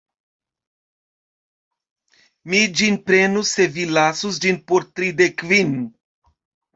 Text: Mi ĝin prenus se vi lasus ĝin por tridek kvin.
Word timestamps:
Mi 2.53 2.61
ĝin 2.79 2.97
prenus 3.09 3.51
se 3.57 3.67
vi 3.75 3.85
lasus 3.99 4.39
ĝin 4.47 4.57
por 4.73 4.87
tridek 4.97 5.37
kvin. 5.43 5.77